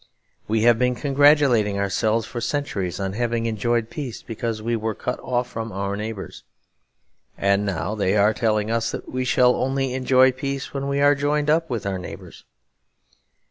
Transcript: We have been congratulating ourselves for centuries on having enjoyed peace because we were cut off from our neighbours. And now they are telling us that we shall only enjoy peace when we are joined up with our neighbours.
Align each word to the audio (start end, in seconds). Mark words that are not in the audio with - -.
We 0.47 0.61
have 0.63 0.79
been 0.79 0.95
congratulating 0.95 1.77
ourselves 1.77 2.25
for 2.25 2.41
centuries 2.41 2.99
on 2.99 3.13
having 3.13 3.45
enjoyed 3.45 3.91
peace 3.91 4.23
because 4.23 4.59
we 4.59 4.75
were 4.75 4.95
cut 4.95 5.19
off 5.19 5.47
from 5.47 5.71
our 5.71 5.95
neighbours. 5.95 6.43
And 7.37 7.67
now 7.67 7.93
they 7.93 8.17
are 8.17 8.33
telling 8.33 8.71
us 8.71 8.89
that 8.89 9.09
we 9.09 9.23
shall 9.25 9.53
only 9.55 9.93
enjoy 9.93 10.31
peace 10.31 10.73
when 10.73 10.87
we 10.87 11.01
are 11.01 11.13
joined 11.13 11.51
up 11.51 11.69
with 11.69 11.85
our 11.85 11.99
neighbours. 11.99 12.45